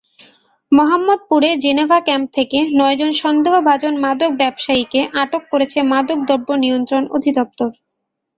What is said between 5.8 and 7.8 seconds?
মাদকদ্রব্য নিয়ন্ত্রণ অধিদপ্তর।